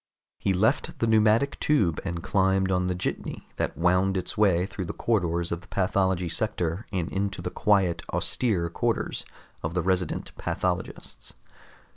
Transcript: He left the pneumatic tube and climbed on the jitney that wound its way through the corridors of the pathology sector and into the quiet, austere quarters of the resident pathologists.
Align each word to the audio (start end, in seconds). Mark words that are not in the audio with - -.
He 0.39 0.51
left 0.51 0.97
the 0.97 1.05
pneumatic 1.05 1.59
tube 1.59 2.01
and 2.03 2.23
climbed 2.23 2.71
on 2.71 2.87
the 2.87 2.95
jitney 2.95 3.47
that 3.57 3.77
wound 3.77 4.17
its 4.17 4.35
way 4.35 4.65
through 4.65 4.85
the 4.85 4.93
corridors 4.93 5.51
of 5.51 5.61
the 5.61 5.67
pathology 5.67 6.27
sector 6.27 6.87
and 6.91 7.07
into 7.09 7.39
the 7.39 7.51
quiet, 7.51 8.01
austere 8.11 8.67
quarters 8.71 9.25
of 9.61 9.75
the 9.75 9.83
resident 9.83 10.35
pathologists. 10.39 11.33